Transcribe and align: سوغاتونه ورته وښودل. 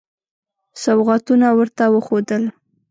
سوغاتونه 0.81 1.47
ورته 1.57 1.83
وښودل. 1.93 2.43